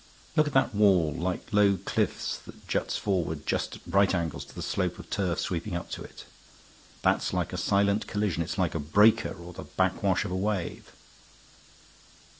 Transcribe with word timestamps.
Look 0.35 0.47
at 0.47 0.53
that 0.53 0.73
wall 0.73 1.13
like 1.13 1.53
low 1.53 1.77
cliffs 1.77 2.39
that 2.47 2.67
juts 2.67 2.97
forward 2.97 3.45
just 3.45 3.75
at 3.75 3.81
right 3.85 4.15
angles 4.15 4.43
to 4.45 4.55
the 4.55 4.63
slope 4.63 4.97
of 4.97 5.07
turf 5.11 5.39
sweeping 5.39 5.75
up 5.75 5.91
to 5.91 6.01
it. 6.01 6.23
That's 7.03 7.33
like 7.33 7.53
a 7.53 7.55
silent 7.57 8.07
collision. 8.07 8.41
It's 8.41 8.57
like 8.57 8.73
a 8.73 8.79
breaker 8.79 9.29
and 9.29 9.53
the 9.53 9.61
back 9.65 10.01
wash 10.01 10.25
of 10.25 10.31
a 10.31 10.35
wave." 10.35 10.91